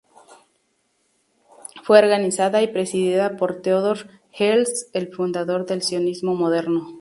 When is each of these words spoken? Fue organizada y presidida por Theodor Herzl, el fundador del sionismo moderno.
Fue 1.83 1.99
organizada 1.99 2.63
y 2.63 2.67
presidida 2.69 3.37
por 3.37 3.61
Theodor 3.61 4.09
Herzl, 4.31 4.87
el 4.93 5.13
fundador 5.13 5.67
del 5.67 5.83
sionismo 5.83 6.33
moderno. 6.33 6.89